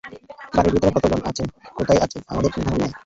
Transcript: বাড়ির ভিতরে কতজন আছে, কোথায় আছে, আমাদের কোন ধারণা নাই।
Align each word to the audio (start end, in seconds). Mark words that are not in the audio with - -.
বাড়ির 0.55 0.73
ভিতরে 0.75 0.91
কতজন 0.95 1.21
আছে, 1.29 1.43
কোথায় 1.77 2.01
আছে, 2.05 2.17
আমাদের 2.31 2.49
কোন 2.53 2.61
ধারণা 2.67 2.79
নাই। 2.83 2.91